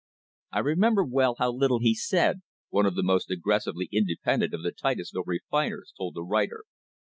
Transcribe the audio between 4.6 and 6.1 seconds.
the Titusville refiners